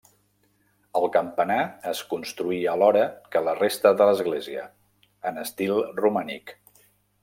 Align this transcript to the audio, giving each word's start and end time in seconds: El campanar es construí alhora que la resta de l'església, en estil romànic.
El 0.99 1.05
campanar 1.15 1.57
es 1.91 2.01
construí 2.15 2.59
alhora 2.73 3.05
que 3.37 3.45
la 3.51 3.55
resta 3.63 3.95
de 4.01 4.11
l'església, 4.11 4.67
en 5.33 5.43
estil 5.49 5.81
romànic. 6.05 6.61